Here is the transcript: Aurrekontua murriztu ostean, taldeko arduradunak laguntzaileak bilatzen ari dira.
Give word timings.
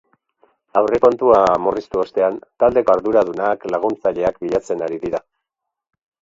Aurrekontua 0.79 1.41
murriztu 1.65 2.01
ostean, 2.03 2.39
taldeko 2.63 2.95
arduradunak 2.95 3.69
laguntzaileak 3.75 4.41
bilatzen 4.47 4.83
ari 4.89 4.99
dira. 5.05 5.23